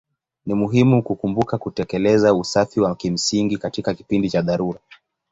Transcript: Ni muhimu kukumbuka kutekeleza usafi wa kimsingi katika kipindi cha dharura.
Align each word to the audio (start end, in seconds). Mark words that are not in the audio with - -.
Ni 0.45 0.53
muhimu 0.53 1.03
kukumbuka 1.03 1.57
kutekeleza 1.57 2.33
usafi 2.33 2.79
wa 2.79 2.95
kimsingi 2.95 3.57
katika 3.57 3.93
kipindi 3.93 4.29
cha 4.29 4.41
dharura. 4.41 4.79